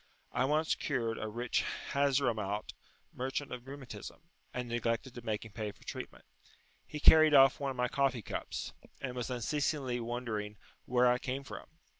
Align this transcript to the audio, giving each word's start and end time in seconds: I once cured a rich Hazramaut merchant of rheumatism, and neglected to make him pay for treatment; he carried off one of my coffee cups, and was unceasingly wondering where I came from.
I 0.31 0.45
once 0.45 0.73
cured 0.73 1.19
a 1.19 1.27
rich 1.27 1.63
Hazramaut 1.91 2.73
merchant 3.13 3.51
of 3.51 3.67
rheumatism, 3.67 4.29
and 4.51 4.67
neglected 4.67 5.13
to 5.13 5.21
make 5.21 5.45
him 5.45 5.51
pay 5.51 5.71
for 5.71 5.83
treatment; 5.83 6.25
he 6.87 6.99
carried 6.99 7.35
off 7.35 7.59
one 7.59 7.69
of 7.69 7.77
my 7.77 7.87
coffee 7.87 8.23
cups, 8.23 8.73
and 8.99 9.15
was 9.15 9.29
unceasingly 9.29 9.99
wondering 9.99 10.57
where 10.85 11.05
I 11.05 11.19
came 11.19 11.43
from. 11.43 11.67